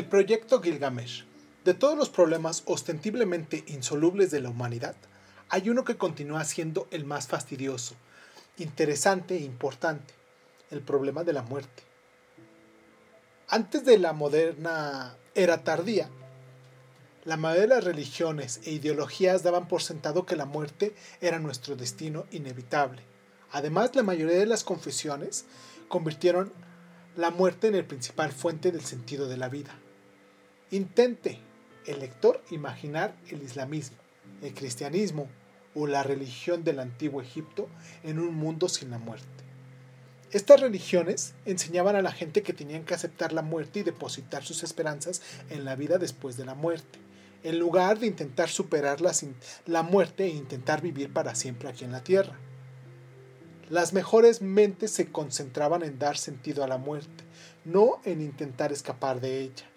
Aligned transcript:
El 0.00 0.06
proyecto 0.06 0.62
Gilgamesh. 0.62 1.26
De 1.62 1.74
todos 1.74 1.94
los 1.94 2.08
problemas 2.08 2.62
ostentiblemente 2.64 3.64
insolubles 3.66 4.30
de 4.30 4.40
la 4.40 4.48
humanidad, 4.48 4.96
hay 5.50 5.68
uno 5.68 5.84
que 5.84 5.98
continúa 5.98 6.42
siendo 6.46 6.88
el 6.90 7.04
más 7.04 7.28
fastidioso, 7.28 7.96
interesante 8.56 9.36
e 9.36 9.42
importante, 9.42 10.14
el 10.70 10.80
problema 10.80 11.22
de 11.22 11.34
la 11.34 11.42
muerte. 11.42 11.82
Antes 13.46 13.84
de 13.84 13.98
la 13.98 14.14
moderna 14.14 15.16
era 15.34 15.64
tardía, 15.64 16.08
la 17.26 17.36
mayoría 17.36 17.64
de 17.64 17.74
las 17.74 17.84
religiones 17.84 18.62
e 18.64 18.70
ideologías 18.70 19.42
daban 19.42 19.68
por 19.68 19.82
sentado 19.82 20.24
que 20.24 20.34
la 20.34 20.46
muerte 20.46 20.94
era 21.20 21.40
nuestro 21.40 21.76
destino 21.76 22.24
inevitable. 22.30 23.02
Además, 23.52 23.94
la 23.94 24.02
mayoría 24.02 24.38
de 24.38 24.46
las 24.46 24.64
confesiones 24.64 25.44
convirtieron 25.88 26.54
la 27.16 27.30
muerte 27.30 27.68
en 27.68 27.74
el 27.74 27.84
principal 27.84 28.32
fuente 28.32 28.72
del 28.72 28.80
sentido 28.80 29.28
de 29.28 29.36
la 29.36 29.50
vida. 29.50 29.78
Intente 30.72 31.40
el 31.86 31.98
lector 31.98 32.40
imaginar 32.50 33.16
el 33.28 33.42
islamismo, 33.42 33.96
el 34.40 34.54
cristianismo 34.54 35.28
o 35.74 35.88
la 35.88 36.04
religión 36.04 36.62
del 36.62 36.78
antiguo 36.78 37.20
Egipto 37.20 37.68
en 38.04 38.20
un 38.20 38.34
mundo 38.36 38.68
sin 38.68 38.90
la 38.90 38.98
muerte. 38.98 39.26
Estas 40.30 40.60
religiones 40.60 41.34
enseñaban 41.44 41.96
a 41.96 42.02
la 42.02 42.12
gente 42.12 42.42
que 42.42 42.52
tenían 42.52 42.84
que 42.84 42.94
aceptar 42.94 43.32
la 43.32 43.42
muerte 43.42 43.80
y 43.80 43.82
depositar 43.82 44.44
sus 44.44 44.62
esperanzas 44.62 45.22
en 45.48 45.64
la 45.64 45.74
vida 45.74 45.98
después 45.98 46.36
de 46.36 46.44
la 46.44 46.54
muerte, 46.54 47.00
en 47.42 47.58
lugar 47.58 47.98
de 47.98 48.06
intentar 48.06 48.48
superar 48.48 49.00
la, 49.00 49.12
la 49.66 49.82
muerte 49.82 50.26
e 50.26 50.28
intentar 50.28 50.82
vivir 50.82 51.12
para 51.12 51.34
siempre 51.34 51.68
aquí 51.68 51.84
en 51.84 51.90
la 51.90 52.04
tierra. 52.04 52.38
Las 53.70 53.92
mejores 53.92 54.40
mentes 54.40 54.92
se 54.92 55.10
concentraban 55.10 55.82
en 55.82 55.98
dar 55.98 56.16
sentido 56.16 56.62
a 56.62 56.68
la 56.68 56.78
muerte, 56.78 57.24
no 57.64 58.00
en 58.04 58.20
intentar 58.20 58.72
escapar 58.72 59.20
de 59.20 59.40
ella. 59.40 59.69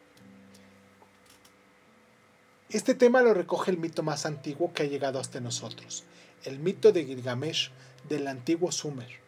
Este 2.74 2.96
tema 2.96 3.22
lo 3.22 3.36
recoge 3.36 3.70
el 3.70 3.78
mito 3.78 4.02
más 4.02 4.26
antiguo 4.26 4.74
que 4.74 4.82
ha 4.82 4.88
llegado 4.88 5.20
hasta 5.20 5.40
nosotros, 5.40 6.06
el 6.44 6.58
mito 6.58 6.92
de 6.92 7.06
Gilgamesh 7.06 7.70
del 8.10 8.28
antiguo 8.28 8.72
Sumer. 8.72 9.20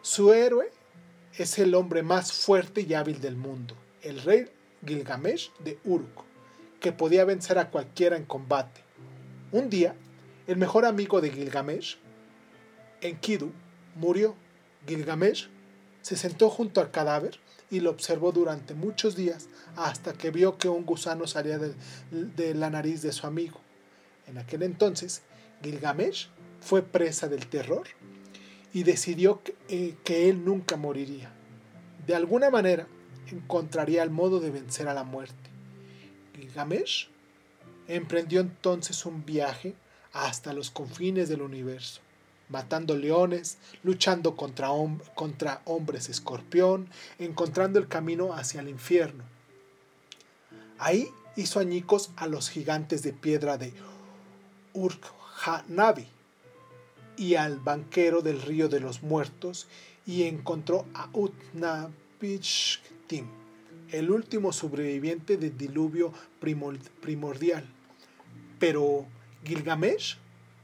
Su 0.00 0.32
héroe 0.32 0.72
es 1.36 1.58
el 1.58 1.74
hombre 1.74 2.02
más 2.02 2.32
fuerte 2.32 2.80
y 2.80 2.94
hábil 2.94 3.20
del 3.20 3.36
mundo, 3.36 3.76
el 4.00 4.22
rey 4.22 4.48
Gilgamesh 4.82 5.52
de 5.58 5.78
Uruk, 5.84 6.24
que 6.80 6.92
podía 6.92 7.26
vencer 7.26 7.58
a 7.58 7.68
cualquiera 7.68 8.16
en 8.16 8.24
combate. 8.24 8.80
Un 9.50 9.68
día, 9.68 9.94
el 10.46 10.56
mejor 10.56 10.86
amigo 10.86 11.20
de 11.20 11.32
Gilgamesh, 11.32 11.98
Enkidu, 13.02 13.52
murió. 13.94 14.34
Gilgamesh 14.86 15.50
se 16.00 16.16
sentó 16.16 16.48
junto 16.48 16.80
al 16.80 16.90
cadáver 16.90 17.38
y 17.72 17.80
lo 17.80 17.88
observó 17.88 18.32
durante 18.32 18.74
muchos 18.74 19.16
días 19.16 19.48
hasta 19.76 20.12
que 20.12 20.30
vio 20.30 20.58
que 20.58 20.68
un 20.68 20.84
gusano 20.84 21.26
salía 21.26 21.58
de, 21.58 22.54
la 22.54 22.68
nariz 22.68 23.00
de 23.00 23.12
su 23.12 23.26
amigo. 23.26 23.60
En 24.26 24.36
aquel 24.36 24.62
entonces, 24.62 25.22
Gilgamesh 25.62 26.28
fue 26.60 26.82
presa 26.82 27.28
del 27.28 27.46
terror 27.46 27.88
y 28.74 28.82
decidió 28.82 29.40
eh, 29.70 29.96
que, 30.04 30.28
él 30.28 30.44
nunca 30.44 30.76
moriría. 30.76 31.32
De 32.06 32.14
alguna 32.14 32.50
manera, 32.50 32.86
encontraría 33.28 34.02
el 34.02 34.10
modo 34.10 34.38
de 34.38 34.50
vencer 34.50 34.86
a 34.86 34.94
la 34.94 35.04
muerte. 35.04 35.50
Gilgamesh 36.36 37.08
emprendió 37.88 38.42
entonces 38.42 39.06
un 39.06 39.24
viaje 39.24 39.74
hasta 40.12 40.52
los 40.52 40.70
confines 40.70 41.30
del 41.30 41.40
universo 41.40 42.02
matando 42.52 42.96
leones, 42.96 43.58
luchando 43.82 44.36
contra, 44.36 44.68
contra 45.14 45.62
hombres 45.64 46.10
escorpión, 46.10 46.88
encontrando 47.18 47.80
el 47.80 47.88
camino 47.88 48.34
hacia 48.34 48.60
el 48.60 48.68
infierno. 48.68 49.24
Ahí 50.78 51.08
hizo 51.34 51.58
añicos 51.58 52.10
a 52.16 52.26
los 52.26 52.50
gigantes 52.50 53.02
de 53.02 53.14
piedra 53.14 53.56
de 53.56 53.72
Urkhanabi 54.74 56.06
y 57.16 57.36
al 57.36 57.58
banquero 57.58 58.20
del 58.20 58.42
río 58.42 58.68
de 58.68 58.80
los 58.80 59.02
muertos 59.02 59.66
y 60.06 60.24
encontró 60.24 60.84
a 60.94 61.08
Utnapishtim, 61.12 63.26
el 63.90 64.10
último 64.10 64.52
sobreviviente 64.52 65.38
del 65.38 65.56
diluvio 65.56 66.12
primordial. 66.40 67.66
Pero 68.58 69.06
Gilgamesh 69.44 70.18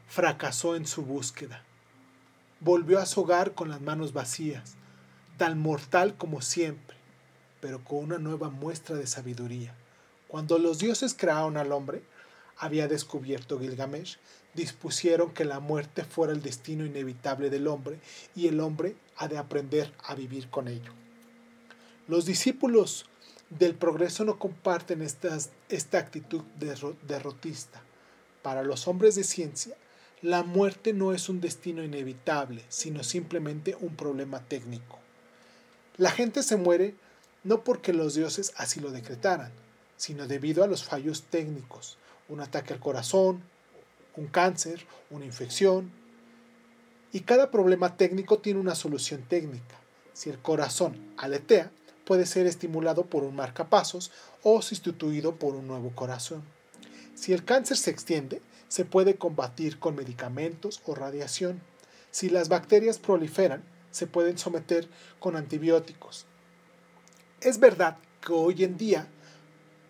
fracasó 0.07 0.77
en 0.77 0.87
su 0.87 1.03
búsqueda 1.03 1.65
volvió 2.61 2.99
a 2.99 3.07
su 3.07 3.21
hogar 3.23 3.55
con 3.55 3.69
las 3.69 3.81
manos 3.81 4.13
vacías, 4.13 4.75
tan 5.37 5.59
mortal 5.59 6.17
como 6.17 6.43
siempre, 6.43 6.97
pero 7.61 7.83
con 7.85 7.99
una 7.99 8.19
nueva 8.19 8.51
muestra 8.51 8.97
de 8.97 9.07
sabiduría. 9.07 9.75
Cuando 10.27 10.59
los 10.59 10.79
dioses 10.79 11.15
crearon 11.15 11.57
al 11.57 11.73
hombre, 11.73 12.03
había 12.57 12.89
descubierto 12.89 13.59
Gilgamesh, 13.61 14.19
dispusieron 14.55 15.33
que 15.33 15.45
la 15.45 15.61
muerte 15.61 16.05
fuera 16.05 16.33
el 16.33 16.43
destino 16.43 16.85
inevitable 16.85 17.51
del 17.51 17.69
hombre 17.69 18.01
y 18.35 18.49
el 18.49 18.61
hombre 18.61 18.97
ha 19.17 19.29
de 19.29 19.39
aprender 19.39 19.93
a 20.05 20.15
vivir 20.15 20.51
con 20.51 20.67
ello. 20.67 20.93
Los 22.09 22.25
discípulos 22.27 23.07
del 23.51 23.75
progreso 23.75 24.25
no 24.25 24.39
comparten 24.39 25.03
esta 25.03 25.99
actitud 25.99 26.43
derrotista. 27.07 27.81
Para 28.43 28.63
los 28.63 28.89
hombres 28.89 29.15
de 29.15 29.25
ciencia, 29.25 29.77
la 30.23 30.43
muerte 30.43 30.93
no 30.93 31.13
es 31.13 31.29
un 31.29 31.41
destino 31.41 31.85
inevitable, 31.85 32.65
sino 32.69 33.05
simplemente 33.05 33.77
un 33.81 33.95
problema 33.95 34.41
técnico. 34.41 34.99
La 35.97 36.11
gente 36.11 36.43
se 36.43 36.57
muere 36.57 36.97
no 37.45 37.63
porque 37.63 37.93
los 37.93 38.15
dioses 38.15 38.53
así 38.57 38.81
lo 38.81 38.91
decretaran, 38.91 39.53
sino 39.97 40.27
debido 40.27 40.65
a 40.65 40.67
los 40.67 40.83
fallos 40.83 41.23
técnicos, 41.25 41.99
un 42.29 42.41
ataque 42.41 42.73
al 42.75 42.81
corazón, 42.81 43.43
un 44.17 44.27
cáncer, 44.27 44.85
una 45.11 45.25
infección. 45.25 45.93
Y 47.13 47.21
cada 47.21 47.51
problema 47.51 47.97
técnico 47.97 48.39
tiene 48.39 48.61
una 48.61 48.75
solución 48.75 49.23
técnica. 49.23 49.77
Si 50.13 50.31
el 50.31 50.39
corazón 50.39 51.15
aletea, 51.17 51.71
puede 52.05 52.27
ser 52.27 52.47
estimulado 52.47 53.07
por 53.07 53.23
un 53.23 53.37
marcapasos 53.37 54.11
o 54.43 54.63
sustituido 54.63 55.37
por 55.37 55.55
un 55.55 55.69
nuevo 55.69 55.91
corazón. 55.95 56.43
Si 57.19 57.33
el 57.33 57.45
cáncer 57.45 57.77
se 57.77 57.91
extiende, 57.91 58.41
se 58.69 58.85
puede 58.85 59.17
combatir 59.17 59.81
con 59.81 59.97
medicamentos 59.97 60.81
o 60.87 60.95
radiación. 60.95 61.61
Si 62.13 62.31
las 62.31 62.49
bacterias 62.49 62.99
proliferan, 62.99 63.65
se 63.91 64.07
pueden 64.07 64.39
someter 64.39 64.89
con 65.19 65.35
antibióticos. 65.35 66.27
Es 67.41 67.59
verdad 67.59 67.99
que 68.25 68.33
hoy 68.33 68.63
en 68.63 68.77
día 68.77 69.09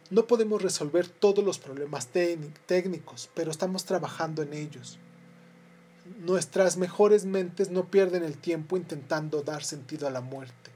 no 0.08 0.26
podemos 0.26 0.62
resolver 0.62 1.06
todos 1.06 1.44
los 1.44 1.58
problemas 1.58 2.08
técnicos, 2.08 3.28
pero 3.34 3.50
estamos 3.50 3.84
trabajando 3.84 4.40
en 4.40 4.54
ellos. 4.54 4.98
Nuestras 6.20 6.78
mejores 6.78 7.26
mentes 7.26 7.68
no 7.68 7.90
pierden 7.90 8.24
el 8.24 8.38
tiempo 8.38 8.78
intentando 8.78 9.42
dar 9.42 9.62
sentido 9.62 10.08
a 10.08 10.10
la 10.10 10.22
muerte. 10.22 10.70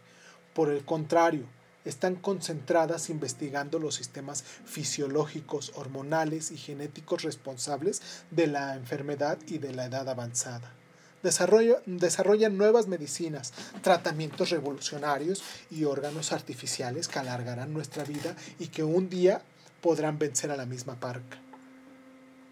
Por 0.53 0.69
el 0.69 0.85
contrario, 0.85 1.47
están 1.85 2.17
concentradas 2.17 3.11
investigando 3.11 3.79
los 3.79 3.95
sistemas 3.95 4.45
fisiológicos, 4.65 5.73
hormonales 5.75 6.51
y 6.51 6.57
genéticos 6.57 7.23
responsables 7.23 8.03
de 8.31 8.47
la 8.47 8.77
enfermedad 8.77 9.39
y 9.47 9.59
de 9.59 9.73
la 9.73 9.87
edad 9.87 10.09
avanzada. 10.09 10.75
desarrollan 11.23 12.59
nuevas 12.59 12.89
medicinas, 12.89 13.53
tratamientos 13.81 14.51
revolucionarios 14.51 15.43
y 15.71 15.85
órganos 15.85 16.33
artificiales 16.33 17.07
que 17.07 17.21
alargarán 17.21 17.73
nuestra 17.73 18.03
vida 18.05 18.35
y 18.59 18.69
que 18.69 18.83
un 18.83 19.09
día 19.09 19.43
podrán 19.81 20.19
vencer 20.19 20.51
a 20.51 20.57
la 20.57 20.67
misma 20.67 20.99
parca. 20.99 21.39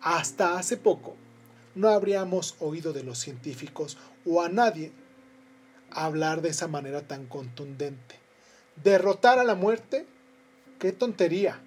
Hasta 0.01 0.57
hace 0.57 0.77
poco, 0.77 1.17
no 1.75 1.89
habríamos 1.89 2.57
oído 2.61 2.93
de 2.93 3.03
los 3.03 3.19
científicos 3.19 3.99
o 4.25 4.41
a 4.41 4.49
nadie 4.49 4.93
hablar 5.91 6.41
de 6.41 6.51
esa 6.51 6.69
manera 6.69 7.03
tan 7.03 7.27
contundente 7.27 8.20
Derrotar 8.83 9.39
a 9.39 9.45
la 9.45 9.55
muerte, 9.55 10.07
qué 10.79 10.93
tontería. 10.93 11.61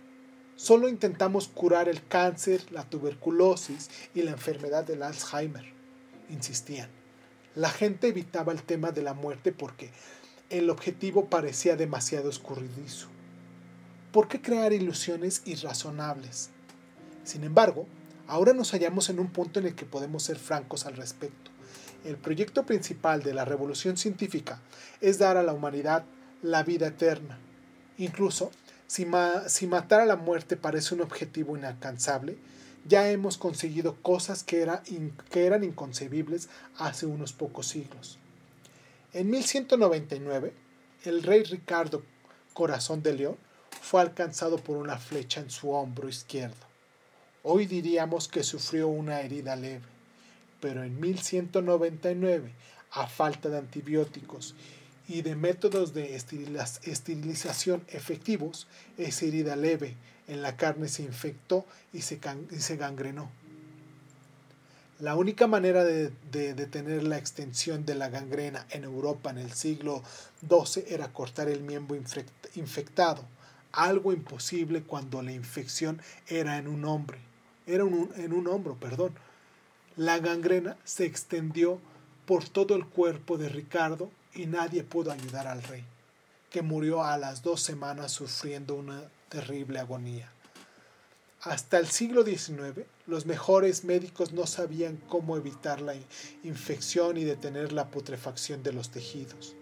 Solo 0.56 0.90
intentamos 0.90 1.48
curar 1.48 1.88
el 1.88 2.04
cáncer, 2.08 2.72
la 2.72 2.86
tuberculosis 2.86 3.92
y 4.16 4.24
la 4.24 4.32
enfermedad 4.32 4.84
del 4.84 5.04
Alzheimer, 5.04 5.66
insistían. 6.32 6.90
La 7.54 7.70
gente 7.70 8.08
evitaba 8.08 8.52
el 8.52 8.64
tema 8.64 8.92
de 8.92 9.04
la 9.04 9.14
muerte 9.14 9.52
porque 9.52 9.92
el 10.50 10.72
objetivo 10.72 11.26
parecía 11.26 11.76
demasiado 11.76 12.32
escurridizo. 12.32 13.10
¿Por 14.12 14.28
qué 14.28 14.42
crear 14.42 14.74
ilusiones 14.74 15.44
irrazonables? 15.46 16.50
Sin 17.24 17.44
embargo, 17.44 17.86
ahora 18.28 18.54
nos 18.54 18.72
hallamos 18.72 19.10
en 19.10 19.20
un 19.20 19.28
punto 19.28 19.60
en 19.60 19.68
el 19.68 19.76
que 19.76 19.86
podemos 19.86 20.24
ser 20.24 20.40
francos 20.40 20.88
al 20.88 20.96
respecto. 20.96 21.52
El 22.06 22.18
proyecto 22.18 22.66
principal 22.66 23.22
de 23.22 23.36
la 23.36 23.46
revolución 23.46 23.98
científica 23.98 24.62
es 25.00 25.20
dar 25.20 25.38
a 25.38 25.44
la 25.44 25.54
humanidad 25.54 26.06
la 26.44 26.62
vida 26.62 26.88
eterna. 26.88 27.40
Incluso, 27.98 28.52
si, 28.86 29.08
si 29.48 29.66
matar 29.66 30.02
a 30.02 30.06
la 30.06 30.18
muerte 30.18 30.58
parece 30.58 30.94
un 30.94 31.02
objetivo 31.02 31.58
inalcanzable, 31.58 32.38
ya 32.86 33.10
hemos 33.10 33.38
conseguido 33.38 33.96
cosas 34.02 34.44
que, 34.44 34.70
que 35.32 35.46
eran 35.46 35.64
inconcebibles 35.64 36.50
hace 36.78 37.06
unos 37.06 37.34
pocos 37.34 37.68
siglos. 37.68 38.20
En 39.14 39.30
1199, 39.30 40.54
el 41.06 41.24
rey 41.24 41.44
Ricardo 41.44 42.04
Corazón 42.54 43.02
de 43.02 43.14
León 43.14 43.38
fue 43.82 44.02
alcanzado 44.02 44.58
por 44.58 44.78
una 44.78 44.98
flecha 44.98 45.40
en 45.40 45.50
su 45.50 45.72
hombro 45.72 46.10
izquierdo. 46.10 46.68
Hoy 47.44 47.66
diríamos 47.66 48.28
que 48.28 48.44
sufrió 48.44 48.90
una 48.90 49.22
herida 49.22 49.56
leve, 49.56 49.86
pero 50.60 50.84
en 50.84 51.00
1199, 51.00 52.52
a 52.92 53.08
falta 53.08 53.50
de 53.50 53.58
antibióticos 53.58 54.56
y 55.14 55.22
de 55.22 55.36
métodos 55.36 55.94
de 55.94 56.16
esterilización 56.16 57.84
efectivos, 57.88 58.66
esa 58.98 59.26
herida 59.26 59.56
leve 59.56 59.96
en 60.28 60.42
la 60.42 60.58
carne 60.58 60.88
se 60.88 61.04
infectó 61.04 61.68
y 61.94 62.02
se, 62.02 62.18
gangrenó. 62.78 63.30
La 65.00 65.16
única 65.16 65.46
manera 65.46 65.84
de, 65.84 66.10
detener 66.32 67.04
la 67.04 67.20
extensión 67.20 67.86
de 67.86 67.94
la 67.94 68.10
gangrena 68.10 68.66
en 68.72 68.86
Europa 68.86 69.30
en 69.30 69.38
el 69.38 69.52
siglo 69.52 70.02
XII 70.50 70.86
era 70.90 71.14
cortar 71.14 71.48
el 71.48 71.62
miembro 71.62 71.96
infectado, 72.56 73.24
algo 73.72 74.14
imposible 74.14 74.82
cuando 74.82 75.22
la 75.22 75.32
infección 75.32 76.02
era 76.28 76.58
en 76.58 76.68
un 76.68 76.86
hombre, 76.86 77.20
era 77.68 77.84
en 77.84 78.34
un 78.34 78.48
hombro, 78.48 78.78
perdón. 78.78 79.14
La 79.96 80.18
gangrena 80.18 80.76
se 80.86 81.06
extendió 81.06 81.80
por 82.26 82.50
todo 82.50 82.76
el 82.76 82.88
cuerpo 82.88 83.38
de 83.38 83.50
Ricardo 83.50 84.10
y 84.36 84.46
nadie 84.46 84.84
pudo 84.84 85.12
ayudar 85.12 85.48
al 85.48 85.64
rey, 85.64 85.84
que 86.50 86.62
murió 86.62 87.04
a 87.04 87.18
las 87.18 87.44
dos 87.44 87.62
semanas 87.62 88.12
sufriendo 88.12 88.76
una 88.76 89.02
terrible 89.30 89.80
agonía. 89.80 90.32
Hasta 91.42 91.78
el 91.78 91.88
siglo 91.88 92.24
XIX, 92.24 92.86
los 93.06 93.26
mejores 93.26 93.84
médicos 93.84 94.32
no 94.32 94.48
sabían 94.48 94.98
cómo 95.10 95.36
evitar 95.36 95.82
la 95.82 95.94
infección 96.44 97.18
y 97.18 97.26
detener 97.26 97.74
la 97.74 97.90
putrefacción 97.90 98.64
de 98.64 98.72
los 98.72 98.92
tejidos. 98.92 99.54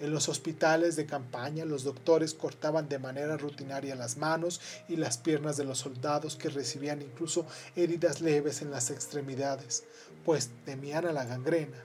En 0.00 0.12
los 0.12 0.28
hospitales 0.28 0.96
de 0.96 1.06
campaña, 1.06 1.64
los 1.64 1.82
doctores 1.82 2.34
cortaban 2.34 2.88
de 2.88 2.98
manera 2.98 3.36
rutinaria 3.36 3.94
las 3.94 4.16
manos 4.16 4.60
y 4.88 4.96
las 4.96 5.18
piernas 5.18 5.56
de 5.56 5.64
los 5.64 5.78
soldados 5.78 6.36
que 6.36 6.50
recibían 6.50 7.02
incluso 7.02 7.46
heridas 7.74 8.20
leves 8.20 8.62
en 8.62 8.70
las 8.70 8.90
extremidades, 8.90 9.84
pues 10.24 10.50
temían 10.64 11.06
a 11.06 11.12
la 11.12 11.24
gangrena. 11.24 11.78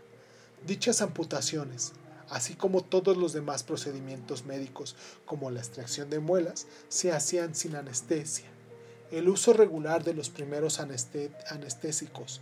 Dichas 0.68 1.02
amputaciones, 1.02 1.94
así 2.30 2.54
como 2.54 2.84
todos 2.84 3.18
los 3.18 3.34
demás 3.34 3.64
procedimientos 3.64 4.46
médicos, 4.46 4.96
como 5.26 5.52
la 5.52 5.60
extracción 5.60 6.10
de 6.10 6.20
muelas, 6.20 6.68
se 6.88 7.12
hacían 7.12 7.56
sin 7.56 7.76
anestesia. 7.76 8.46
El 9.12 9.28
uso 9.30 9.54
regular 9.54 10.04
de 10.04 10.14
los 10.14 10.30
primeros 10.30 10.80
anestésicos, 10.80 12.42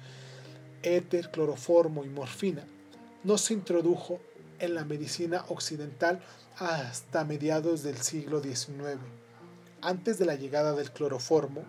éter, 0.84 1.32
cloroformo 1.32 2.04
y 2.04 2.10
morfina, 2.10 2.66
no 3.24 3.38
se 3.38 3.54
introdujo 3.54 4.20
en 4.60 4.76
la 4.76 4.84
medicina 4.84 5.46
occidental 5.48 6.22
hasta 6.58 7.24
mediados 7.24 7.84
del 7.84 7.98
siglo 7.98 8.42
XIX. 8.42 9.00
Antes 9.82 10.18
de 10.18 10.26
la 10.26 10.36
llegada 10.36 10.74
del 10.74 10.92
cloroformo, 10.92 11.64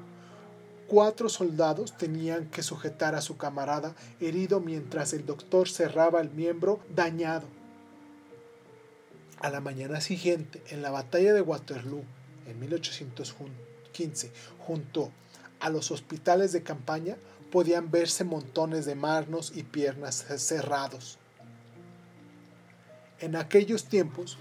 cuatro 0.88 1.28
soldados 1.28 1.96
tenían 1.96 2.48
que 2.50 2.62
sujetar 2.62 3.14
a 3.14 3.20
su 3.20 3.36
camarada 3.36 3.94
herido 4.20 4.60
mientras 4.60 5.12
el 5.12 5.26
doctor 5.26 5.68
cerraba 5.68 6.20
el 6.20 6.30
miembro 6.30 6.80
dañado 6.94 7.57
a 9.40 9.50
la 9.50 9.60
mañana 9.60 10.00
siguiente, 10.00 10.62
en 10.68 10.82
la 10.82 10.90
batalla 10.90 11.32
de 11.32 11.40
Waterloo, 11.40 12.04
en 12.46 12.60
1815, 12.60 14.32
junto 14.58 15.10
a 15.60 15.70
los 15.70 15.90
hospitales 15.90 16.52
de 16.52 16.62
campaña, 16.62 17.16
podían 17.50 17.90
verse 17.90 18.24
montones 18.24 18.84
de 18.84 18.94
manos 18.94 19.52
y 19.54 19.62
piernas 19.62 20.24
cerrados. 20.36 21.18
En 23.20 23.36
aquellos 23.36 23.84
tiempos, 23.84 24.38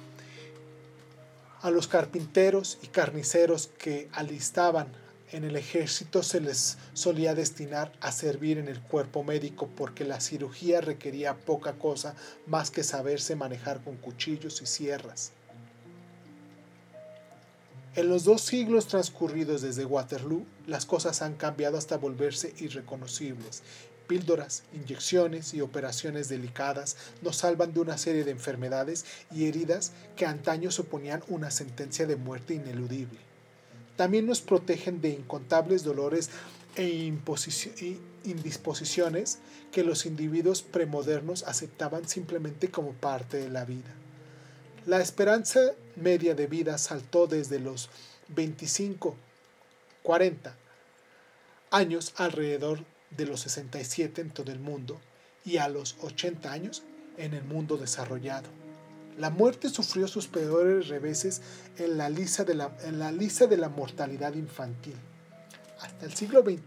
a 1.62 1.72
los 1.72 1.88
carpinteros 1.88 2.78
y 2.82 2.88
carniceros 2.88 3.70
que 3.78 4.10
alistaban 4.14 4.88
en 5.32 5.44
el 5.44 5.58
ejército 5.58 6.24
se 6.24 6.40
les 6.40 6.78
solía 6.94 7.36
destinar 7.36 7.92
a 8.00 8.12
servir 8.12 8.58
en 8.58 8.70
el 8.70 8.80
cuerpo 8.80 9.24
médico 9.24 9.70
porque 9.76 10.06
la 10.06 10.22
cirugía 10.22 10.80
requería 10.80 11.36
poca 11.36 11.74
cosa 11.74 12.16
más 12.46 12.72
que 12.72 12.84
saberse 12.84 13.36
manejar 13.36 13.84
con 13.84 13.98
cuchillos 13.98 14.62
y 14.62 14.66
sierras. 14.66 15.32
En 17.96 18.10
los 18.10 18.24
dos 18.24 18.42
siglos 18.42 18.88
transcurridos 18.88 19.62
desde 19.62 19.84
Waterloo, 19.84 20.46
las 20.66 20.86
cosas 20.86 21.22
han 21.22 21.34
cambiado 21.34 21.78
hasta 21.78 21.98
volverse 21.98 22.54
irreconocibles. 22.60 23.64
Píldoras, 24.08 24.64
inyecciones 24.72 25.54
y 25.54 25.60
operaciones 25.60 26.30
delicadas 26.30 26.96
nos 27.22 27.38
salvan 27.38 27.74
de 27.74 27.82
una 27.82 27.98
serie 27.98 28.24
de 28.24 28.32
enfermedades 28.32 29.04
y 29.32 29.48
heridas 29.48 29.92
que 30.16 30.26
antaño 30.26 30.72
suponían 30.72 31.24
una 31.28 31.52
sentencia 31.52 32.06
de 32.06 32.16
muerte 32.16 32.54
ineludible 32.54 33.27
también 33.98 34.26
nos 34.26 34.40
protegen 34.42 35.02
de 35.02 35.10
incontables 35.10 35.84
dolores 35.84 36.30
e 36.78 37.12
indisposiciones 38.24 39.40
que 39.72 39.84
los 39.84 40.06
individuos 40.06 40.62
premodernos 40.62 41.44
aceptaban 41.44 42.08
simplemente 42.08 42.70
como 42.70 42.94
parte 42.94 43.38
de 43.38 43.50
la 43.50 43.66
vida. 43.66 43.90
La 44.86 45.02
esperanza 45.02 45.60
media 45.96 46.36
de 46.36 46.48
vida 46.48 46.78
saltó 46.78 47.28
desde 47.28 47.60
los 47.60 47.90
25, 48.30 49.16
40 50.04 50.56
años 51.72 52.14
alrededor 52.16 52.86
de 53.10 53.26
los 53.26 53.42
67 53.42 54.22
en 54.22 54.30
todo 54.30 54.52
el 54.52 54.60
mundo 54.60 55.02
y 55.44 55.58
a 55.58 55.68
los 55.68 55.98
80 56.02 56.52
años 56.52 56.84
en 57.18 57.34
el 57.34 57.44
mundo 57.44 57.78
desarrollado. 57.78 58.67
La 59.18 59.32
muerte 59.32 59.70
sufrió 59.70 60.08
sus 60.08 60.28
peores 60.28 60.90
reveses 60.90 61.42
en 61.80 61.98
la, 61.98 62.08
lista 62.08 62.44
de 62.44 62.54
la, 62.54 63.12
lista 63.12 63.48
de 63.48 63.58
la 63.58 63.68
mortalidad 63.68 64.36
infantil. 64.36 64.94
Hasta 65.82 66.06
el 66.06 66.14
siglo 66.14 66.44
XX, 66.44 66.62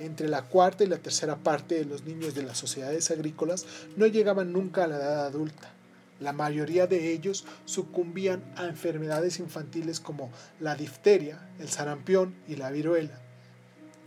entre 0.00 0.28
la 0.28 0.42
cuarta 0.42 0.82
y 0.82 0.88
la 0.88 0.98
tercera 0.98 1.36
parte 1.36 1.76
de 1.76 1.84
los 1.84 2.02
niños 2.02 2.34
de 2.34 2.42
las 2.42 2.58
sociedades 2.58 3.12
agrícolas 3.12 3.64
no 3.96 4.08
llegaban 4.08 4.52
nunca 4.52 4.84
a 4.84 4.86
la 4.88 4.96
edad 4.96 5.26
adulta. 5.26 5.70
La 6.18 6.32
mayoría 6.32 6.88
de 6.88 7.12
ellos 7.12 7.44
sucumbían 7.64 8.42
a 8.56 8.66
enfermedades 8.66 9.38
infantiles 9.38 10.00
como 10.00 10.32
la 10.58 10.74
difteria, 10.74 11.48
el 11.60 11.68
sarampión 11.68 12.34
y 12.48 12.56
la 12.56 12.72
viruela. 12.72 13.20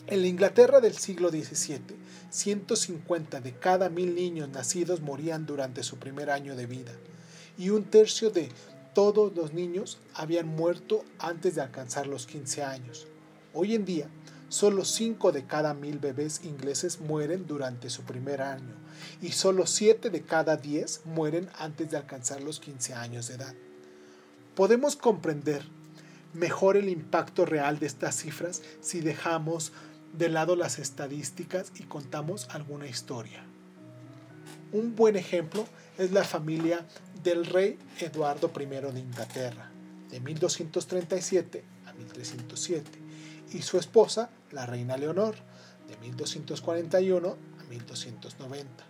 En 0.08 0.22
la 0.22 0.28
Inglaterra 0.28 0.82
del 0.82 0.98
siglo 0.98 1.30
XVII, 1.30 1.96
150 2.32 3.40
de 3.40 3.54
cada 3.54 3.88
mil 3.88 4.14
niños 4.14 4.50
nacidos 4.50 5.00
morían 5.00 5.46
durante 5.46 5.84
su 5.84 5.98
primer 6.00 6.30
año 6.30 6.58
de 6.58 6.66
vida 6.66 6.92
y 7.58 7.70
un 7.70 7.84
tercio 7.86 8.30
de 8.30 8.50
todos 8.94 9.36
los 9.36 9.54
niños 9.54 10.00
habían 10.14 10.48
muerto 10.48 11.04
antes 11.20 11.56
de 11.56 11.62
alcanzar 11.62 12.08
los 12.08 12.26
15 12.26 12.64
años. 12.64 13.08
Hoy 13.54 13.76
en 13.76 13.86
día, 13.86 14.08
solo 14.50 14.86
5 14.86 15.32
de 15.32 15.46
cada 15.46 15.74
mil 15.74 16.00
bebés 16.00 16.42
ingleses 16.44 17.00
mueren 17.00 17.48
durante 17.48 17.90
su 17.90 18.04
primer 18.04 18.42
año 18.42 18.76
y 19.22 19.32
solo 19.32 19.66
7 19.68 20.10
de 20.10 20.22
cada 20.22 20.58
10 20.58 21.06
mueren 21.06 21.50
antes 21.60 21.92
de 21.92 21.98
alcanzar 21.98 22.42
los 22.42 22.60
15 22.60 22.94
años 22.94 23.28
de 23.28 23.36
edad. 23.36 23.54
Podemos 24.56 24.96
comprender 24.96 25.64
mejor 26.34 26.78
el 26.78 26.90
impacto 26.90 27.46
real 27.46 27.80
de 27.80 27.88
estas 27.88 28.16
cifras 28.16 28.62
si 28.82 29.02
dejamos 29.02 29.72
de 30.18 30.30
lado 30.30 30.56
las 30.56 30.80
estadísticas 30.80 31.72
y 31.76 31.84
contamos 31.84 32.48
alguna 32.50 32.88
historia. 32.88 33.44
Un 34.72 34.96
buen 34.96 35.16
ejemplo 35.16 35.66
es 35.98 36.12
la 36.12 36.24
familia 36.24 36.86
del 37.24 37.46
rey 37.46 37.78
Eduardo 38.00 38.52
I 38.60 38.66
de 38.66 39.00
Inglaterra, 39.00 39.72
de 40.10 40.20
1237 40.20 41.64
a 41.88 41.94
1307, 41.94 42.92
y 43.54 43.62
su 43.62 43.78
esposa, 43.78 44.30
la 44.52 44.66
reina 44.66 44.98
Leonor, 44.98 45.36
de 45.88 45.98
1241 45.98 47.38
a 47.60 47.64
1290. 47.64 48.86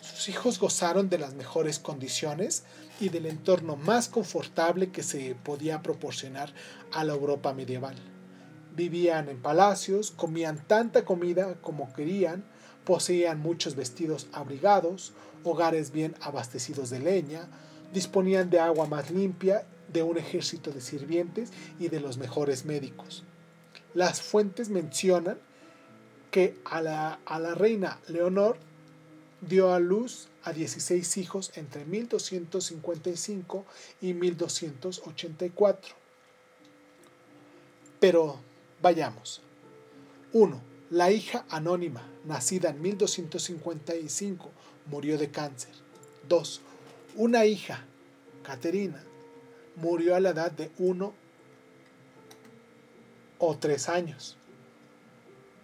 Sus 0.00 0.28
hijos 0.28 0.58
gozaron 0.58 1.08
de 1.08 1.18
las 1.18 1.34
mejores 1.34 1.78
condiciones 1.78 2.64
y 3.00 3.08
del 3.08 3.26
entorno 3.26 3.76
más 3.76 4.08
confortable 4.08 4.90
que 4.90 5.02
se 5.02 5.34
podía 5.34 5.82
proporcionar 5.82 6.52
a 6.92 7.04
la 7.04 7.14
Europa 7.14 7.54
medieval. 7.54 7.96
Vivían 8.76 9.28
en 9.28 9.40
palacios, 9.40 10.10
comían 10.10 10.62
tanta 10.66 11.04
comida 11.04 11.54
como 11.62 11.92
querían, 11.94 12.44
poseían 12.84 13.40
muchos 13.40 13.76
vestidos 13.76 14.26
abrigados, 14.32 15.12
hogares 15.42 15.90
bien 15.90 16.14
abastecidos 16.20 16.90
de 16.90 17.00
leña, 17.00 17.48
disponían 17.92 18.50
de 18.50 18.60
agua 18.60 18.86
más 18.86 19.10
limpia, 19.10 19.66
de 19.92 20.02
un 20.02 20.18
ejército 20.18 20.70
de 20.70 20.80
sirvientes 20.80 21.52
y 21.78 21.88
de 21.88 22.00
los 22.00 22.18
mejores 22.18 22.64
médicos. 22.64 23.22
Las 23.94 24.22
fuentes 24.22 24.68
mencionan 24.68 25.38
que 26.30 26.58
a 26.64 26.80
la, 26.80 27.20
a 27.24 27.38
la 27.38 27.54
reina 27.54 28.00
Leonor 28.08 28.56
dio 29.40 29.72
a 29.72 29.78
luz 29.78 30.28
a 30.42 30.52
16 30.52 31.16
hijos 31.18 31.52
entre 31.54 31.84
1255 31.84 33.64
y 34.00 34.14
1284. 34.14 35.94
Pero 38.00 38.40
vayamos. 38.82 39.40
1. 40.32 40.73
La 40.90 41.10
hija 41.10 41.44
anónima, 41.48 42.02
nacida 42.24 42.70
en 42.70 42.82
1255, 42.82 44.50
murió 44.86 45.18
de 45.18 45.30
cáncer. 45.30 45.72
2. 46.28 46.60
Una 47.16 47.46
hija, 47.46 47.84
Caterina, 48.42 49.02
murió 49.76 50.14
a 50.14 50.20
la 50.20 50.30
edad 50.30 50.52
de 50.52 50.70
1 50.78 51.14
o 53.38 53.56
tres 53.56 53.88
años. 53.88 54.36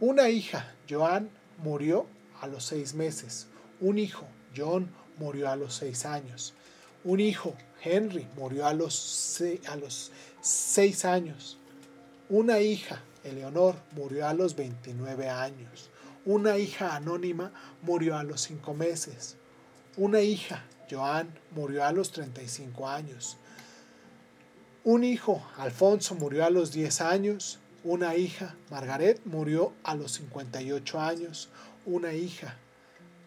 Una 0.01 0.29
hija, 0.29 0.75
Joan, 0.89 1.31
murió 1.59 2.07
a 2.41 2.47
los 2.47 2.65
seis 2.65 2.95
meses. 2.95 3.47
Un 3.81 3.99
hijo, 3.99 4.27
John, 4.57 4.91
murió 5.19 5.51
a 5.51 5.57
los 5.57 5.75
seis 5.75 6.05
años. 6.05 6.55
Un 7.05 7.21
hijo, 7.21 7.55
Henry, 7.83 8.27
murió 8.37 8.67
a 8.67 8.75
los, 8.75 9.43
a 9.69 9.77
los 9.77 10.11
seis 10.41 11.05
años. 11.05 11.59
Una 12.29 12.61
hija, 12.61 13.03
Eleonor, 13.25 13.77
murió 13.93 14.27
a 14.27 14.35
los 14.35 14.57
29 14.57 15.29
años. 15.29 15.91
Una 16.25 16.59
hija 16.59 16.95
anónima 16.95 17.53
murió 17.83 18.17
a 18.17 18.25
los 18.25 18.43
cinco 18.43 18.75
meses. 18.75 19.37
Una 19.97 20.21
hija, 20.21 20.65
Joan, 20.91 21.29
murió 21.51 21.85
a 21.85 21.93
los 21.93 22.13
35 22.13 22.89
años. 22.89 23.37
Un 24.85 25.05
hijo, 25.05 25.43
Alfonso, 25.57 26.15
murió 26.15 26.45
a 26.45 26.51
los 26.51 26.73
10 26.73 27.01
años. 27.01 27.59
Una 27.85 28.17
hija, 28.17 28.55
Margaret, 28.71 29.21
murió 29.25 29.73
a 29.83 29.95
los 29.95 30.13
58 30.13 31.01
años. 31.01 31.51
Una 31.87 32.13
hija, 32.13 32.57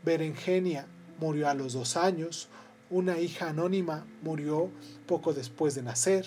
Berengenia, 0.03 0.87
murió 1.19 1.49
a 1.49 1.53
los 1.53 1.73
2 1.73 1.97
años. 1.97 2.47
Una 2.89 3.19
hija 3.19 3.49
anónima 3.49 4.05
murió 4.21 4.69
poco 5.07 5.33
después 5.33 5.75
de 5.75 5.83
nacer. 5.83 6.25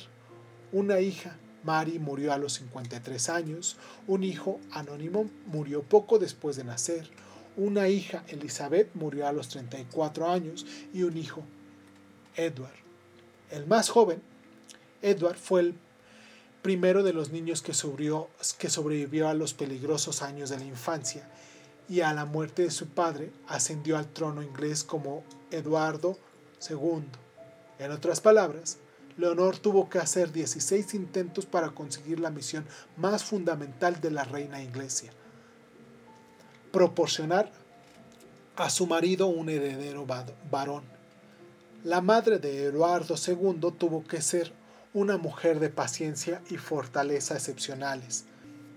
Una 0.73 1.01
hija, 1.01 1.37
Mary, 1.67 1.99
murió 1.99 2.33
a 2.33 2.39
los 2.39 2.55
53 2.55 3.29
años. 3.29 3.77
Un 4.07 4.25
hijo 4.25 4.61
anónimo 4.71 5.29
murió 5.47 5.83
poco 5.83 6.19
después 6.19 6.57
de 6.57 6.65
nacer. 6.65 7.11
Una 7.57 7.89
hija, 7.89 8.25
Elizabeth, 8.29 8.95
murió 8.95 9.27
a 9.27 9.33
los 9.33 9.49
34 9.49 10.31
años. 10.31 10.65
Y 10.95 11.03
un 11.03 11.19
hijo, 11.19 11.43
Edward. 12.37 12.77
El 13.51 13.67
más 13.67 13.91
joven, 13.91 14.23
Edward, 15.03 15.37
fue 15.37 15.61
el 15.61 15.75
primero 16.63 17.03
de 17.03 17.13
los 17.13 17.31
niños 17.31 17.63
que 17.63 17.75
sobrevivió, 17.75 19.29
a 19.29 19.35
los 19.35 19.55
peligrosos 19.55 20.23
años 20.23 20.51
de 20.51 20.59
la 20.59 20.65
infancia 20.65 21.29
y 21.89 22.01
a 22.01 22.13
la 22.13 22.25
muerte 22.25 22.63
de 22.63 22.71
su 22.73 22.89
padre 22.89 23.31
ascendió 23.47 23.97
al 23.97 24.09
trono 24.13 24.43
inglés 24.43 24.83
como 24.83 25.23
Eduardo 25.51 26.19
II. 26.69 27.05
En 27.79 27.93
otras 27.93 28.21
palabras, 28.21 28.79
Leonor 29.17 29.57
tuvo 29.59 29.89
que 29.89 29.99
hacer 29.99 30.33
16 30.33 30.95
intentos 30.95 31.47
para 31.47 31.71
conseguir 31.71 32.21
la 32.21 32.31
misión 32.31 32.67
más 32.97 33.25
fundamental 33.25 34.01
de 34.01 34.11
la 34.11 34.25
reina 34.25 34.63
inglesa, 34.63 35.07
proporcionar 36.71 37.51
a 38.57 38.69
su 38.71 38.87
marido 38.87 39.27
un 39.27 39.49
heredero 39.49 40.07
varón. 40.51 40.85
La 41.85 42.01
madre 42.01 42.39
de 42.39 42.65
Eduardo 42.65 43.15
II 43.15 43.73
tuvo 43.79 44.05
que 44.05 44.21
ser 44.21 44.53
una 44.93 45.19
mujer 45.19 45.61
de 45.61 45.69
paciencia 45.69 46.43
y 46.51 46.57
fortaleza 46.57 47.35
excepcionales. 47.35 48.25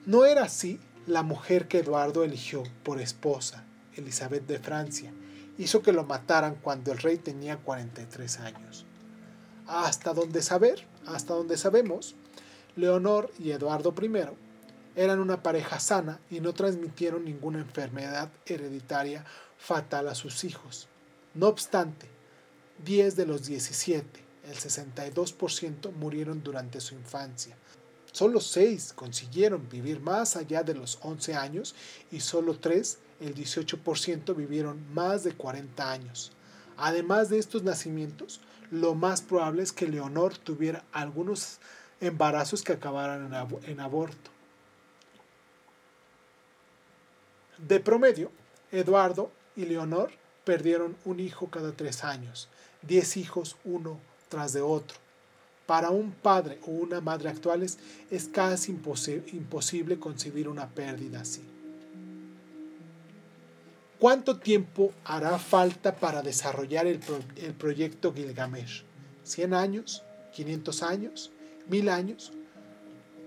No 0.06 0.26
era 0.26 0.44
así 0.44 0.80
la 1.08 1.24
mujer 1.24 1.68
que 1.68 1.80
Eduardo 1.80 2.24
eligió 2.24 2.64
por 2.84 3.02
esposa, 3.02 3.66
Elizabeth 3.96 4.46
de 4.46 4.60
Francia, 4.60 5.12
hizo 5.58 5.82
que 5.82 5.92
lo 5.92 6.04
mataran 6.04 6.56
cuando 6.56 6.92
el 6.92 7.00
rey 7.00 7.18
tenía 7.18 7.58
43 7.58 8.40
años. 8.40 8.86
Hasta 9.70 10.14
donde 10.14 10.42
saber, 10.42 10.86
hasta 11.06 11.34
donde 11.36 11.56
sabemos, 11.56 12.16
Leonor 12.76 13.32
y 13.38 13.52
Eduardo 13.52 13.94
I 14.02 14.12
eran 14.96 15.20
una 15.20 15.44
pareja 15.44 15.80
sana 15.80 16.20
y 16.30 16.40
no 16.40 16.54
transmitieron 16.54 17.24
ninguna 17.24 17.60
enfermedad 17.60 18.32
hereditaria 18.46 19.24
fatal 19.58 20.08
a 20.08 20.16
sus 20.16 20.44
hijos. 20.44 20.88
No 21.36 21.48
obstante, 21.48 22.08
10 22.84 23.16
de 23.16 23.26
los 23.28 23.46
17 23.46 24.30
el 24.50 24.56
62% 24.56 25.94
murieron 25.94 26.42
durante 26.44 26.82
su 26.82 26.96
infancia. 26.96 27.56
Solo 28.12 28.42
6 28.42 28.94
consiguieron 28.94 29.70
vivir 29.70 30.00
más 30.00 30.36
allá 30.36 30.64
de 30.64 30.74
los 30.74 30.98
11 31.04 31.36
años 31.36 31.76
y 32.12 32.22
solo 32.22 32.58
3, 32.58 32.98
el 33.20 33.36
18%, 33.36 34.36
vivieron 34.36 34.92
más 34.94 35.24
de 35.24 35.34
40 35.34 35.92
años. 35.92 36.32
Además 36.82 37.30
de 37.30 37.40
estos 37.40 37.64
nacimientos, 37.64 38.40
lo 38.72 38.96
más 38.96 39.22
probable 39.22 39.64
es 39.64 39.74
que 39.74 39.88
Leonor 39.88 40.38
tuviera 40.38 40.86
algunos 40.94 41.60
embarazos 42.00 42.64
que 42.64 42.72
acabaran 42.72 43.34
en, 43.66 43.80
aborto. 43.82 44.32
De 47.58 47.82
promedio, 47.82 48.32
Eduardo 48.72 49.30
y 49.58 49.66
Leonor 49.66 50.12
perdieron 50.46 50.96
un 51.04 51.20
hijo 51.20 51.50
cada 51.50 51.74
tres 51.74 52.06
años, 52.06 52.48
10 52.84 53.18
hijos 53.18 53.58
uno 53.66 54.00
tras 54.30 54.54
de 54.54 54.62
otro. 54.62 54.98
Para 55.66 55.90
un 55.90 56.14
padre 56.14 56.60
o 56.66 56.72
una 56.72 57.02
madre 57.02 57.28
actuales 57.28 57.78
es 58.10 58.30
casi 58.30 58.72
imposible 58.72 60.00
concebir 60.00 60.48
una 60.48 60.70
pérdida 60.70 61.22
así. 61.22 61.44
¿Cuánto 64.00 64.40
tiempo 64.40 64.94
hará 65.04 65.38
falta 65.40 65.98
para 65.98 66.22
desarrollar 66.22 66.88
el, 66.88 67.02
el 67.36 67.54
proyecto 67.54 68.14
Gilgamesh? 68.14 68.86
¿100 69.26 69.54
años? 69.54 70.04
¿500 70.34 70.84
años? 70.84 71.32
¿1000 71.70 71.90
años? 71.90 72.32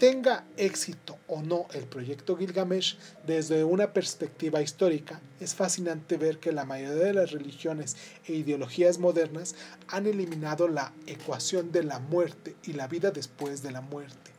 Tenga 0.03 0.45
éxito 0.57 1.17
o 1.29 1.43
no 1.43 1.69
el 1.75 1.85
proyecto 1.85 2.37
Gilgamesh, 2.37 2.99
desde 3.25 3.63
una 3.63 3.93
perspectiva 3.93 4.61
histórica, 4.61 5.21
es 5.39 5.55
fascinante 5.55 6.17
ver 6.17 6.41
que 6.41 6.51
la 6.51 6.65
mayoría 6.65 7.05
de 7.05 7.15
las 7.15 7.31
religiones 7.31 7.97
e 8.27 8.33
ideologías 8.33 8.99
modernas 8.99 9.55
han 9.87 10.09
eliminado 10.09 10.67
la 10.67 10.93
ecuación 11.07 11.71
de 11.71 11.85
la 11.85 12.01
muerte 12.01 12.57
y 12.65 12.73
la 12.73 12.89
vida 12.89 13.13
después 13.13 13.63
de 13.63 13.71
la 13.71 13.81
muerte. 13.81 14.33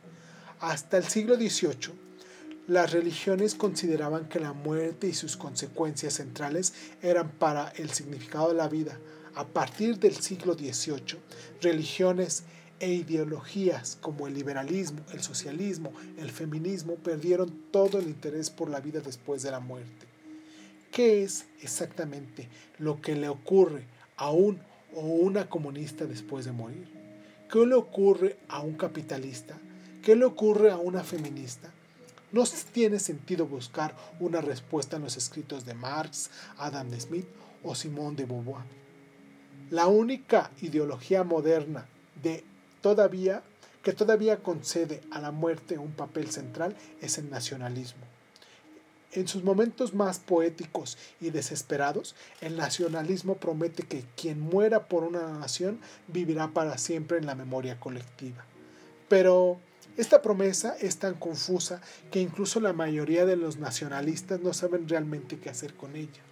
Hasta 0.60 0.98
el 0.98 1.04
siglo 1.04 1.36
XVIII, 1.36 1.94
las 2.66 2.92
religiones 2.92 3.54
consideraban 3.54 4.28
que 4.28 4.40
la 4.40 4.54
muerte 4.54 5.06
y 5.06 5.12
sus 5.12 5.36
consecuencias 5.36 6.14
centrales 6.14 6.72
eran 7.02 7.30
para 7.32 7.68
el 7.76 7.90
significado 7.90 8.48
de 8.48 8.54
la 8.54 8.68
vida. 8.68 8.98
A 9.34 9.46
partir 9.46 9.98
del 9.98 10.16
siglo 10.16 10.54
XVIII, 10.54 11.18
religiones 11.60 12.44
e 12.80 12.92
ideologías 12.92 13.98
como 14.00 14.26
el 14.26 14.34
liberalismo, 14.34 15.00
el 15.12 15.20
socialismo, 15.22 15.92
el 16.16 16.30
feminismo 16.30 16.94
perdieron 16.94 17.50
todo 17.70 17.98
el 17.98 18.06
interés 18.06 18.48
por 18.48 18.70
la 18.70 18.80
vida 18.80 19.00
después 19.00 19.42
de 19.42 19.50
la 19.50 19.60
muerte. 19.60 20.06
¿Qué 20.90 21.22
es 21.22 21.46
exactamente 21.60 22.48
lo 22.78 23.00
que 23.00 23.14
le 23.14 23.28
ocurre 23.28 23.84
a 24.16 24.30
un 24.30 24.60
o 24.94 25.00
una 25.00 25.48
comunista 25.50 26.06
después 26.06 26.44
de 26.44 26.52
morir? 26.52 26.88
¿Qué 27.50 27.66
le 27.66 27.74
ocurre 27.74 28.38
a 28.48 28.60
un 28.60 28.74
capitalista? 28.74 29.58
¿Qué 30.02 30.16
le 30.16 30.24
ocurre 30.24 30.70
a 30.70 30.76
una 30.76 31.02
feminista? 31.02 31.72
No 32.34 32.42
tiene 32.72 32.98
sentido 32.98 33.46
buscar 33.46 33.94
una 34.18 34.40
respuesta 34.40 34.96
en 34.96 35.04
los 35.04 35.16
escritos 35.16 35.64
de 35.64 35.74
Marx, 35.74 36.30
Adam 36.58 36.90
Smith 36.98 37.28
o 37.62 37.76
Simone 37.76 38.16
de 38.16 38.24
Beauvoir. 38.24 38.64
La 39.70 39.86
única 39.86 40.50
ideología 40.60 41.22
moderna 41.22 41.86
de 42.20 42.42
todavía 42.80 43.44
que 43.84 43.92
todavía 43.92 44.42
concede 44.42 45.00
a 45.12 45.20
la 45.20 45.30
muerte 45.30 45.78
un 45.78 45.92
papel 45.92 46.28
central 46.28 46.74
es 47.00 47.18
el 47.18 47.30
nacionalismo. 47.30 48.02
En 49.12 49.28
sus 49.28 49.44
momentos 49.44 49.94
más 49.94 50.18
poéticos 50.18 50.98
y 51.20 51.30
desesperados, 51.30 52.16
el 52.40 52.56
nacionalismo 52.56 53.36
promete 53.36 53.84
que 53.84 54.06
quien 54.16 54.40
muera 54.40 54.88
por 54.88 55.04
una 55.04 55.38
nación 55.38 55.78
vivirá 56.08 56.48
para 56.48 56.78
siempre 56.78 57.16
en 57.16 57.26
la 57.26 57.36
memoria 57.36 57.78
colectiva. 57.78 58.44
Pero 59.08 59.60
esta 59.96 60.22
promesa 60.22 60.76
es 60.80 60.98
tan 60.98 61.14
confusa 61.14 61.80
que 62.10 62.20
incluso 62.20 62.60
la 62.60 62.72
mayoría 62.72 63.26
de 63.26 63.36
los 63.36 63.58
nacionalistas 63.58 64.40
no 64.40 64.52
saben 64.52 64.88
realmente 64.88 65.38
qué 65.38 65.50
hacer 65.50 65.74
con 65.74 65.94
ella. 65.94 66.22